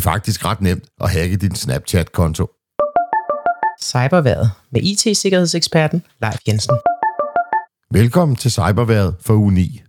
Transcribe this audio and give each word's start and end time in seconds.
er 0.00 0.02
faktisk 0.02 0.44
ret 0.44 0.60
nemt 0.60 0.84
at 1.00 1.10
hacke 1.10 1.36
din 1.36 1.54
Snapchat-konto. 1.54 2.46
Cyberværet 3.82 4.50
med 4.72 4.82
IT-sikkerhedseksperten 4.82 6.02
Leif 6.22 6.38
Jensen. 6.48 6.74
Velkommen 7.92 8.36
til 8.36 8.50
Cyberværet 8.50 9.14
for 9.20 9.34
uge 9.34 9.52
9. 9.52 9.82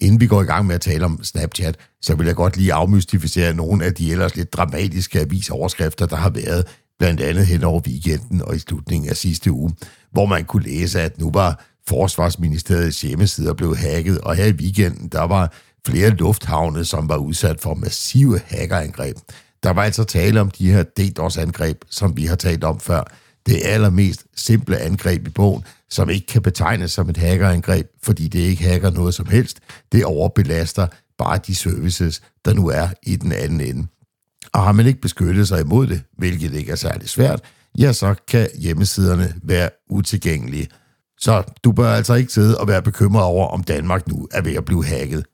Inden 0.00 0.20
vi 0.20 0.26
går 0.26 0.42
i 0.42 0.44
gang 0.44 0.66
med 0.66 0.74
at 0.74 0.80
tale 0.80 1.04
om 1.04 1.24
Snapchat, 1.24 1.76
så 2.02 2.14
vil 2.14 2.26
jeg 2.26 2.34
godt 2.34 2.56
lige 2.56 2.72
afmystificere 2.72 3.54
nogle 3.54 3.84
af 3.84 3.94
de 3.94 4.12
ellers 4.12 4.36
lidt 4.36 4.52
dramatiske 4.52 5.20
avisoverskrifter, 5.20 6.06
der 6.06 6.16
har 6.16 6.30
været 6.30 6.66
blandt 6.98 7.20
andet 7.20 7.46
hen 7.46 7.64
over 7.64 7.80
weekenden 7.86 8.42
og 8.42 8.56
i 8.56 8.58
slutningen 8.58 9.10
af 9.10 9.16
sidste 9.16 9.52
uge, 9.52 9.72
hvor 10.10 10.26
man 10.26 10.44
kunne 10.44 10.62
læse, 10.62 11.00
at 11.00 11.18
nu 11.18 11.30
var 11.34 11.64
Forsvarsministeriets 11.88 13.00
hjemmesider 13.00 13.54
blevet 13.54 13.78
hacket, 13.78 14.18
og 14.20 14.36
her 14.36 14.46
i 14.46 14.52
weekenden, 14.52 15.08
der 15.08 15.22
var 15.22 15.52
flere 15.88 16.10
lufthavne, 16.10 16.84
som 16.84 17.08
var 17.08 17.16
udsat 17.16 17.60
for 17.60 17.74
massive 17.74 18.40
hackerangreb. 18.46 19.16
Der 19.62 19.70
var 19.70 19.82
altså 19.82 20.04
tale 20.04 20.40
om 20.40 20.50
de 20.50 20.72
her 20.72 20.82
DDoS-angreb, 20.82 21.76
som 21.90 22.16
vi 22.16 22.24
har 22.26 22.36
talt 22.36 22.64
om 22.64 22.80
før. 22.80 23.02
Det 23.46 23.60
allermest 23.64 24.24
simple 24.36 24.78
angreb 24.78 25.26
i 25.26 25.30
bogen, 25.30 25.62
som 25.90 26.10
ikke 26.10 26.26
kan 26.26 26.42
betegnes 26.42 26.90
som 26.92 27.08
et 27.08 27.16
hackerangreb, 27.16 27.86
fordi 28.02 28.28
det 28.28 28.38
ikke 28.38 28.64
hacker 28.64 28.90
noget 28.90 29.14
som 29.14 29.26
helst. 29.26 29.58
Det 29.92 30.04
overbelaster 30.04 30.86
bare 31.18 31.38
de 31.46 31.54
services, 31.54 32.22
der 32.44 32.54
nu 32.54 32.68
er 32.68 32.88
i 33.02 33.16
den 33.16 33.32
anden 33.32 33.60
ende. 33.60 33.86
Og 34.52 34.64
har 34.64 34.72
man 34.72 34.86
ikke 34.86 35.00
beskyttet 35.00 35.48
sig 35.48 35.60
imod 35.60 35.86
det, 35.86 36.02
hvilket 36.18 36.54
ikke 36.54 36.72
er 36.72 36.76
særlig 36.76 37.08
svært, 37.08 37.40
ja, 37.78 37.92
så 37.92 38.14
kan 38.28 38.48
hjemmesiderne 38.58 39.34
være 39.42 39.70
utilgængelige. 39.90 40.68
Så 41.20 41.42
du 41.64 41.72
bør 41.72 41.90
altså 41.90 42.14
ikke 42.14 42.32
sidde 42.32 42.58
og 42.58 42.68
være 42.68 42.82
bekymret 42.82 43.24
over, 43.24 43.46
om 43.46 43.62
Danmark 43.62 44.08
nu 44.08 44.28
er 44.32 44.42
ved 44.42 44.54
at 44.54 44.64
blive 44.64 44.84
hacket. 44.84 45.24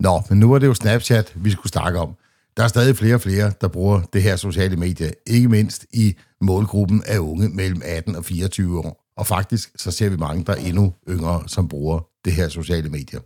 Nå, 0.00 0.22
men 0.28 0.40
nu 0.40 0.52
er 0.52 0.58
det 0.58 0.66
jo 0.66 0.74
Snapchat, 0.74 1.32
vi 1.36 1.50
skulle 1.50 1.72
snakke 1.72 1.98
om. 1.98 2.14
Der 2.56 2.64
er 2.64 2.68
stadig 2.68 2.96
flere 2.96 3.14
og 3.14 3.20
flere, 3.20 3.52
der 3.60 3.68
bruger 3.68 4.00
det 4.12 4.22
her 4.22 4.36
sociale 4.36 4.76
medie, 4.76 5.12
ikke 5.26 5.48
mindst 5.48 5.86
i 5.92 6.16
målgruppen 6.40 7.02
af 7.06 7.18
unge 7.18 7.48
mellem 7.48 7.82
18 7.84 8.16
og 8.16 8.24
24 8.24 8.78
år. 8.78 9.04
Og 9.16 9.26
faktisk 9.26 9.70
så 9.76 9.90
ser 9.90 10.08
vi 10.08 10.16
mange, 10.16 10.44
der 10.44 10.52
er 10.52 10.56
endnu 10.56 10.94
yngre, 11.08 11.42
som 11.46 11.68
bruger 11.68 12.00
det 12.24 12.32
her 12.32 12.48
sociale 12.48 12.88
medier. 12.88 13.20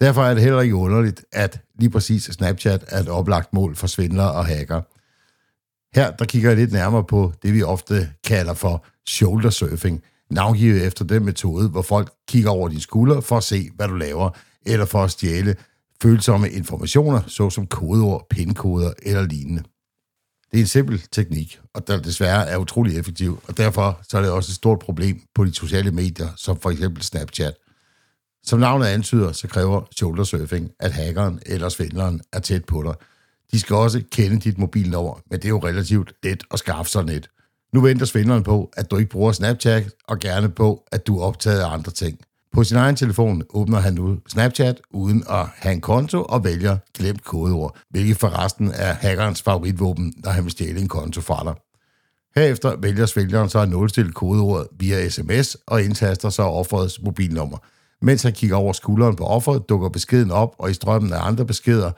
Derfor 0.00 0.24
er 0.24 0.34
det 0.34 0.42
heller 0.42 0.60
ikke 0.60 0.74
underligt, 0.74 1.24
at 1.32 1.60
lige 1.78 1.90
præcis 1.90 2.22
Snapchat 2.22 2.84
er 2.88 3.00
et 3.00 3.08
oplagt 3.08 3.52
mål 3.52 3.76
for 3.76 3.86
svindlere 3.86 4.32
og 4.32 4.46
hacker. 4.46 4.82
Her 5.98 6.10
der 6.10 6.24
kigger 6.24 6.50
jeg 6.50 6.56
lidt 6.56 6.72
nærmere 6.72 7.04
på 7.04 7.32
det, 7.42 7.54
vi 7.54 7.62
ofte 7.62 8.10
kalder 8.26 8.54
for 8.54 8.84
shoulder 9.06 9.50
surfing, 9.50 10.02
navngivet 10.30 10.86
efter 10.86 11.04
den 11.04 11.24
metode, 11.24 11.68
hvor 11.68 11.82
folk 11.82 12.12
kigger 12.28 12.50
over 12.50 12.68
dine 12.68 12.80
skuldre 12.80 13.22
for 13.22 13.36
at 13.36 13.44
se, 13.44 13.70
hvad 13.76 13.88
du 13.88 13.94
laver, 13.94 14.30
eller 14.66 14.86
for 14.86 15.04
at 15.04 15.10
stjæle 15.10 15.56
følsomme 16.02 16.50
informationer, 16.50 17.20
såsom 17.26 17.66
kodeord, 17.66 18.26
pindkoder 18.30 18.92
eller 19.02 19.22
lignende. 19.22 19.62
Det 20.50 20.58
er 20.58 20.62
en 20.62 20.66
simpel 20.66 21.02
teknik, 21.12 21.60
og 21.74 21.88
der 21.88 22.00
desværre 22.00 22.48
er 22.48 22.56
utrolig 22.56 22.98
effektiv, 22.98 23.42
og 23.48 23.56
derfor 23.56 24.00
så 24.08 24.18
er 24.18 24.22
det 24.22 24.30
også 24.30 24.50
et 24.50 24.54
stort 24.54 24.78
problem 24.78 25.20
på 25.34 25.44
de 25.44 25.54
sociale 25.54 25.90
medier, 25.90 26.28
som 26.36 26.60
for 26.60 26.70
eksempel 26.70 27.02
Snapchat. 27.02 27.54
Som 28.44 28.58
navnet 28.58 28.86
antyder, 28.86 29.32
så 29.32 29.48
kræver 29.48 29.82
shoulder 29.96 30.24
surfing, 30.24 30.70
at 30.80 30.92
hackeren 30.92 31.40
eller 31.46 31.68
svindleren 31.68 32.20
er 32.32 32.40
tæt 32.40 32.64
på 32.64 32.82
dig. 32.82 32.94
De 33.52 33.60
skal 33.60 33.76
også 33.76 34.02
kende 34.12 34.40
dit 34.40 34.58
mobilnummer, 34.58 35.20
men 35.30 35.38
det 35.38 35.44
er 35.44 35.48
jo 35.48 35.58
relativt 35.58 36.12
let 36.22 36.44
at 36.50 36.58
skaffe 36.58 36.90
sådan 36.90 37.08
et. 37.08 37.30
Nu 37.74 37.80
venter 37.80 38.06
svindleren 38.06 38.42
på, 38.42 38.70
at 38.76 38.90
du 38.90 38.96
ikke 38.96 39.10
bruger 39.10 39.32
Snapchat, 39.32 39.90
og 40.04 40.18
gerne 40.18 40.48
på, 40.48 40.84
at 40.92 41.06
du 41.06 41.18
er 41.18 41.24
optaget 41.24 41.60
af 41.60 41.72
andre 41.72 41.92
ting. 41.92 42.18
På 42.52 42.64
sin 42.64 42.76
egen 42.76 42.96
telefon 42.96 43.42
åbner 43.50 43.78
han 43.78 43.94
nu 43.94 44.18
Snapchat 44.28 44.80
uden 44.90 45.24
at 45.30 45.46
have 45.56 45.72
en 45.72 45.80
konto 45.80 46.22
og 46.22 46.44
vælger 46.44 46.76
glemt 46.98 47.24
kodeord, 47.24 47.76
hvilket 47.90 48.16
forresten 48.16 48.70
er 48.74 48.92
hackerens 48.92 49.42
favoritvåben, 49.42 50.14
når 50.24 50.30
han 50.30 50.44
vil 50.44 50.52
stjæle 50.52 50.80
en 50.80 50.88
konto 50.88 51.20
fra 51.20 51.44
dig. 51.44 51.54
Herefter 52.36 52.76
vælger 52.76 53.06
svælgeren 53.06 53.48
så 53.48 53.58
at 53.58 53.68
nulstille 53.68 54.12
kodeordet 54.12 54.68
via 54.78 55.08
sms 55.08 55.56
og 55.66 55.82
indtaster 55.82 56.30
så 56.30 56.42
offerets 56.42 57.02
mobilnummer. 57.02 57.58
Mens 58.02 58.22
han 58.22 58.32
kigger 58.32 58.56
over 58.56 58.72
skulderen 58.72 59.16
på 59.16 59.24
offeret, 59.24 59.68
dukker 59.68 59.88
beskeden 59.88 60.30
op, 60.30 60.54
og 60.58 60.70
i 60.70 60.74
strømmen 60.74 61.12
af 61.12 61.26
andre 61.26 61.44
beskeder, 61.44 61.90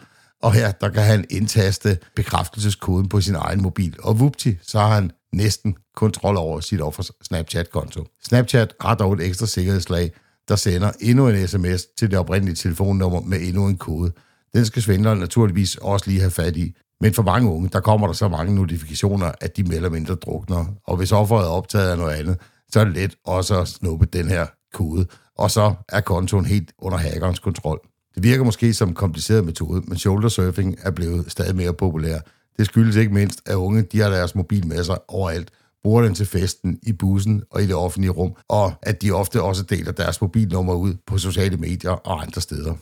og 0.42 0.53
her 0.53 0.72
der 0.72 0.88
kan 0.88 1.03
han 1.03 1.24
indtaste 1.30 1.98
bekræftelseskoden 2.16 3.08
på 3.08 3.20
sin 3.20 3.34
egen 3.34 3.62
mobil. 3.62 3.97
Og 4.03 4.20
vupti, 4.20 4.56
så 4.62 4.78
har 4.78 4.94
han 4.94 5.10
næsten 5.32 5.76
kontrol 5.97 6.36
over 6.36 6.60
sit 6.60 6.80
offers 6.80 7.10
Snapchat-konto. 7.22 8.04
Snapchat 8.22 8.74
har 8.80 8.94
dog 8.94 9.12
et 9.12 9.20
ekstra 9.20 9.47
sikkerhedslag, 9.47 10.12
der 10.50 10.56
sender 10.56 10.92
endnu 11.00 11.28
en 11.28 11.48
sms 11.48 11.86
til 11.98 12.10
det 12.10 12.18
oprindelige 12.18 12.54
telefonnummer 12.54 13.20
med 13.20 13.40
endnu 13.40 13.66
en 13.66 13.76
kode. 13.76 14.12
Den 14.54 14.64
skal 14.64 14.82
svindleren 14.82 15.18
naturligvis 15.18 15.76
også 15.76 16.10
lige 16.10 16.20
have 16.20 16.30
fat 16.30 16.56
i. 16.56 16.74
Men 17.00 17.14
for 17.14 17.22
mange 17.22 17.50
unge, 17.50 17.68
der 17.72 17.80
kommer 17.80 18.06
der 18.06 18.14
så 18.14 18.28
mange 18.28 18.54
notifikationer, 18.54 19.32
at 19.40 19.56
de 19.56 19.62
mere 19.62 19.76
eller 19.76 19.90
mindre 19.90 20.14
drukner. 20.14 20.64
Og 20.86 20.96
hvis 20.96 21.12
offeret 21.12 21.44
er 21.44 21.50
optaget 21.50 21.90
af 21.90 21.98
noget 21.98 22.14
andet, 22.14 22.36
så 22.72 22.80
er 22.80 22.84
det 22.84 22.94
let 22.94 23.14
også 23.24 23.60
at 23.60 23.68
snuppe 23.68 24.06
den 24.06 24.28
her 24.28 24.46
kode. 24.74 25.06
Og 25.38 25.50
så 25.50 25.74
er 25.88 26.00
kontoen 26.00 26.44
helt 26.44 26.72
under 26.78 26.98
hackerens 26.98 27.38
kontrol. 27.38 27.80
Det 28.14 28.22
virker 28.22 28.44
måske 28.44 28.74
som 28.74 28.88
en 28.88 28.94
kompliceret 28.94 29.44
metode, 29.44 29.82
men 29.86 29.98
shoulder 29.98 30.28
surfing 30.28 30.76
er 30.82 30.90
blevet 30.90 31.32
stadig 31.32 31.56
mere 31.56 31.74
populær. 31.74 32.18
Det 32.58 32.66
skyldes 32.66 32.96
ikke 32.96 33.14
mindst, 33.14 33.40
at 33.46 33.54
unge 33.54 33.82
de 33.82 34.00
har 34.00 34.10
deres 34.10 34.34
mobil 34.34 34.66
med 34.66 34.84
sig 34.84 34.98
overalt, 35.08 35.50
bruger 35.82 36.02
den 36.02 36.14
til 36.14 36.26
festen, 36.26 36.78
i 36.82 36.92
bussen 36.92 37.42
og 37.50 37.62
i 37.62 37.66
det 37.66 37.74
offentlige 37.74 38.10
rum, 38.10 38.32
og 38.48 38.72
at 38.82 39.02
de 39.02 39.10
ofte 39.10 39.42
også 39.42 39.62
deler 39.62 39.92
deres 39.92 40.20
mobilnummer 40.20 40.74
ud 40.74 40.94
på 41.06 41.18
sociale 41.18 41.56
medier 41.56 41.91
og 41.91 42.22
andre 42.22 42.41
steder. 42.41 42.74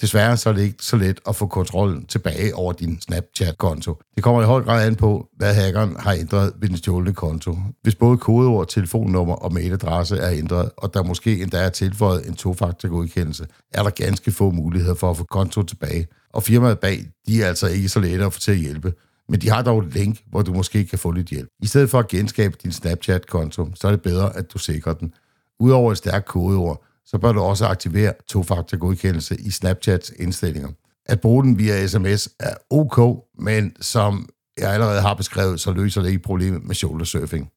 Desværre 0.00 0.36
så 0.36 0.48
er 0.48 0.52
det 0.52 0.62
ikke 0.62 0.84
så 0.84 0.96
let 0.96 1.20
at 1.28 1.36
få 1.36 1.46
kontrollen 1.46 2.06
tilbage 2.06 2.54
over 2.54 2.72
din 2.72 3.00
Snapchat-konto. 3.00 3.98
Det 4.14 4.24
kommer 4.24 4.42
i 4.42 4.44
høj 4.44 4.62
grad 4.62 4.86
an 4.86 4.96
på, 4.96 5.28
hvad 5.36 5.54
hackeren 5.54 5.96
har 5.98 6.12
ændret 6.12 6.52
ved 6.58 6.68
den 6.68 6.76
stjålne 6.76 7.12
konto. 7.12 7.56
Hvis 7.82 7.94
både 7.94 8.18
kodeord, 8.18 8.68
telefonnummer 8.68 9.34
og 9.34 9.52
mailadresse 9.52 10.16
er 10.16 10.30
ændret, 10.30 10.70
og 10.76 10.94
der 10.94 11.02
måske 11.02 11.42
endda 11.42 11.58
er 11.58 11.68
tilføjet 11.68 12.28
en 12.28 12.34
tofaktorgodkendelse, 12.34 13.46
er 13.74 13.82
der 13.82 13.90
ganske 13.90 14.32
få 14.32 14.50
muligheder 14.50 14.94
for 14.94 15.10
at 15.10 15.16
få 15.16 15.24
konto 15.24 15.62
tilbage. 15.62 16.06
Og 16.32 16.42
firmaet 16.42 16.78
bag, 16.78 17.04
de 17.26 17.42
er 17.42 17.48
altså 17.48 17.66
ikke 17.66 17.88
så 17.88 18.00
lette 18.00 18.24
at 18.24 18.32
få 18.32 18.40
til 18.40 18.52
at 18.52 18.58
hjælpe. 18.58 18.92
Men 19.32 19.40
de 19.40 19.50
har 19.50 19.62
dog 19.62 19.78
et 19.78 19.94
link, 19.94 20.22
hvor 20.30 20.42
du 20.42 20.54
måske 20.54 20.86
kan 20.86 20.98
få 20.98 21.10
lidt 21.10 21.28
hjælp. 21.28 21.48
I 21.62 21.66
stedet 21.66 21.90
for 21.90 21.98
at 21.98 22.08
genskabe 22.08 22.56
din 22.62 22.72
Snapchat-konto, 22.72 23.68
så 23.74 23.86
er 23.86 23.90
det 23.90 24.02
bedre, 24.02 24.36
at 24.36 24.52
du 24.52 24.58
sikrer 24.58 24.92
den. 24.92 25.14
Udover 25.60 25.92
et 25.92 25.98
stærkt 25.98 26.26
kodeord, 26.26 26.84
så 27.04 27.18
bør 27.18 27.32
du 27.32 27.40
også 27.40 27.66
aktivere 27.66 28.12
to-faktor-godkendelse 28.28 29.36
i 29.40 29.50
Snapchats 29.50 30.12
indstillinger. 30.18 30.68
At 31.06 31.20
bruge 31.20 31.44
den 31.44 31.58
via 31.58 31.86
sms 31.86 32.28
er 32.40 32.54
ok, 32.70 33.24
men 33.38 33.72
som 33.80 34.28
jeg 34.58 34.72
allerede 34.72 35.00
har 35.00 35.14
beskrevet, 35.14 35.60
så 35.60 35.72
løser 35.72 36.02
det 36.02 36.08
ikke 36.08 36.22
problemet 36.22 36.64
med 36.64 36.74
shoulder 36.74 37.04
surfing. 37.04 37.50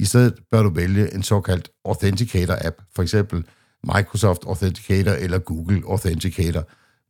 I 0.00 0.04
stedet 0.04 0.34
bør 0.50 0.62
du 0.62 0.70
vælge 0.70 1.14
en 1.14 1.22
såkaldt 1.22 1.70
Authenticator-app, 1.88 2.92
for 2.96 3.02
eksempel 3.02 3.44
Microsoft 3.94 4.44
Authenticator 4.46 5.12
eller 5.12 5.38
Google 5.38 5.82
Authenticator. 5.88 6.64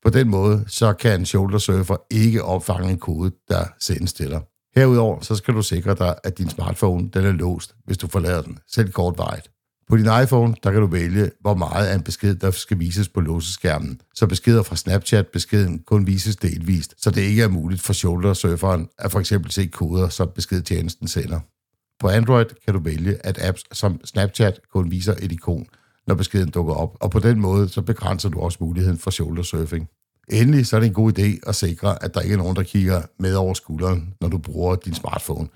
På 0.04 0.10
den 0.10 0.28
måde, 0.28 0.64
så 0.68 0.92
kan 0.92 1.20
en 1.20 1.26
shoulder 1.26 1.58
surfer 1.58 1.96
ikke 2.10 2.44
opfange 2.44 2.90
en 2.90 2.98
kode, 2.98 3.32
der 3.48 3.64
sendes 3.80 4.12
til 4.12 4.30
dig. 4.30 4.40
Herudover, 4.76 5.20
så 5.20 5.34
skal 5.34 5.54
du 5.54 5.62
sikre 5.62 5.94
dig, 5.94 6.14
at 6.24 6.38
din 6.38 6.50
smartphone 6.50 7.08
den 7.14 7.24
er 7.24 7.32
låst, 7.32 7.74
hvis 7.84 7.98
du 7.98 8.08
forlader 8.08 8.42
den, 8.42 8.58
selv 8.68 8.92
kortvarigt. 8.92 9.50
På 9.88 9.96
din 9.96 10.08
iPhone, 10.22 10.54
der 10.62 10.72
kan 10.72 10.80
du 10.80 10.86
vælge, 10.86 11.30
hvor 11.40 11.54
meget 11.54 11.86
af 11.86 11.94
en 11.94 12.02
besked, 12.02 12.34
der 12.34 12.50
skal 12.50 12.78
vises 12.78 13.08
på 13.08 13.20
låseskærmen, 13.20 14.00
så 14.14 14.26
beskeder 14.26 14.62
fra 14.62 14.76
Snapchat-beskeden 14.76 15.78
kun 15.78 16.06
vises 16.06 16.36
delvist, 16.36 16.94
så 17.02 17.10
det 17.10 17.22
ikke 17.22 17.42
er 17.42 17.48
muligt 17.48 17.82
for 17.82 17.92
shoulder-surferen 17.92 18.88
at 18.98 19.12
for 19.12 19.20
eksempel 19.20 19.50
se 19.50 19.66
koder, 19.66 20.08
som 20.08 20.30
beskedtjenesten 20.34 21.08
sender. 21.08 21.40
På 22.00 22.08
Android 22.08 22.46
kan 22.64 22.74
du 22.74 22.80
vælge, 22.80 23.26
at 23.26 23.38
apps 23.42 23.62
som 23.72 24.00
Snapchat 24.04 24.60
kun 24.72 24.90
viser 24.90 25.14
et 25.22 25.32
ikon, 25.32 25.66
når 26.06 26.14
beskeden 26.14 26.50
dukker 26.50 26.74
op, 26.74 26.96
og 27.00 27.10
på 27.10 27.18
den 27.18 27.40
måde 27.40 27.68
så 27.68 27.82
begrænser 27.82 28.28
du 28.28 28.40
også 28.40 28.58
muligheden 28.60 28.98
for 28.98 29.10
shoulder 29.10 29.42
surfing. 29.42 29.88
Endelig 30.28 30.66
så 30.66 30.76
er 30.76 30.80
det 30.80 30.86
en 30.86 30.94
god 30.94 31.18
idé 31.18 31.38
at 31.46 31.54
sikre, 31.54 32.04
at 32.04 32.14
der 32.14 32.20
ikke 32.20 32.32
er 32.32 32.38
nogen, 32.38 32.56
der 32.56 32.62
kigger 32.62 33.02
med 33.18 33.34
over 33.34 33.54
skulderen, 33.54 34.14
når 34.20 34.28
du 34.28 34.38
bruger 34.38 34.74
din 34.76 34.94
smartphone. 34.94 35.48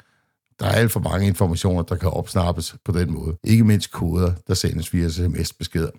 Der 0.60 0.66
er 0.66 0.72
alt 0.72 0.92
for 0.92 1.00
mange 1.00 1.26
informationer, 1.26 1.82
der 1.82 1.96
kan 1.96 2.08
opsnappes 2.08 2.74
på 2.84 2.92
den 2.92 3.12
måde. 3.12 3.36
Ikke 3.44 3.64
mindst 3.64 3.92
koder, 3.92 4.32
der 4.48 4.54
sendes 4.54 4.92
via 4.92 5.08
sms-beskeder. 5.08 5.90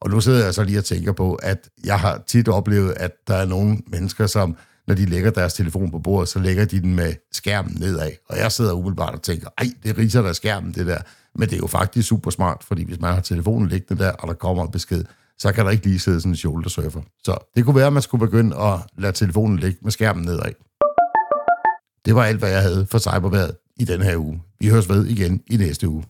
Og 0.00 0.10
nu 0.10 0.20
sidder 0.20 0.44
jeg 0.44 0.54
så 0.54 0.64
lige 0.64 0.78
og 0.78 0.84
tænker 0.84 1.12
på, 1.12 1.34
at 1.34 1.68
jeg 1.84 2.00
har 2.00 2.22
tit 2.26 2.48
oplevet, 2.48 2.94
at 2.96 3.12
der 3.28 3.34
er 3.34 3.44
nogle 3.44 3.78
mennesker, 3.86 4.26
som 4.26 4.56
når 4.86 4.94
de 4.94 5.06
lægger 5.06 5.30
deres 5.30 5.54
telefon 5.54 5.90
på 5.90 5.98
bordet, 5.98 6.28
så 6.28 6.38
lægger 6.38 6.64
de 6.64 6.80
den 6.80 6.94
med 6.94 7.14
skærmen 7.32 7.76
nedad. 7.80 8.10
Og 8.28 8.38
jeg 8.38 8.52
sidder 8.52 8.72
umiddelbart 8.72 9.14
og 9.14 9.22
tænker, 9.22 9.48
ej, 9.58 9.66
det 9.84 9.98
riser 9.98 10.22
der 10.22 10.32
skærmen, 10.32 10.74
det 10.74 10.86
der. 10.86 10.98
Men 11.34 11.48
det 11.48 11.54
er 11.54 11.58
jo 11.58 11.66
faktisk 11.66 12.08
super 12.08 12.30
smart, 12.30 12.64
fordi 12.64 12.84
hvis 12.84 13.00
man 13.00 13.14
har 13.14 13.20
telefonen 13.20 13.68
liggende 13.68 14.04
der, 14.04 14.12
og 14.12 14.28
der 14.28 14.34
kommer 14.34 14.62
en 14.62 14.70
besked, 14.70 15.04
så 15.38 15.52
kan 15.52 15.64
der 15.64 15.70
ikke 15.70 15.86
lige 15.86 15.98
sidde 15.98 16.20
sådan 16.20 16.32
en 16.32 16.36
shoulder 16.36 16.68
surfer. 16.68 17.00
Så 17.24 17.50
det 17.56 17.64
kunne 17.64 17.76
være, 17.76 17.86
at 17.86 17.92
man 17.92 18.02
skulle 18.02 18.26
begynde 18.26 18.56
at 18.56 18.78
lade 18.98 19.12
telefonen 19.12 19.58
ligge 19.58 19.78
med 19.82 19.92
skærmen 19.92 20.24
nedad. 20.24 20.52
Det 22.04 22.14
var 22.14 22.24
alt, 22.24 22.38
hvad 22.38 22.50
jeg 22.50 22.62
havde 22.62 22.86
for 22.90 22.98
cyberværet 22.98 23.56
i 23.76 23.84
den 23.84 24.02
her 24.02 24.16
uge. 24.16 24.42
Vi 24.60 24.68
høres 24.68 24.88
ved 24.88 25.06
igen 25.06 25.42
i 25.46 25.56
næste 25.56 25.88
uge. 25.88 26.04